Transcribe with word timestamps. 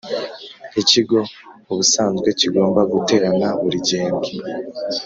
ikigo 0.81 1.19
ubusanzwe 1.71 2.27
kigomba 2.39 2.81
guterana 2.93 3.47
buri 3.61 3.77
gihembwe 3.87 4.29